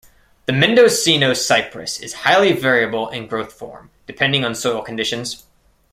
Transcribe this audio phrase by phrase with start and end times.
[0.47, 5.43] The Mendocino cypress is highly variable in growth form, depending on soil conditions.